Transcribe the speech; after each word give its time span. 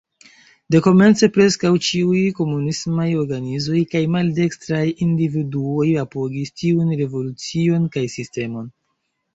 Dekomence 0.75 1.27
preskaŭ 1.35 1.69
ĉiuj 1.87 2.21
komunismaj 2.39 3.07
organizoj 3.25 3.83
kaj 3.93 4.03
maldekstraj 4.17 4.83
individuoj 5.09 5.87
apogis 6.07 6.57
tiujn 6.65 7.01
revolucion 7.05 7.89
kaj 7.97 8.07
sistemon. 8.19 8.71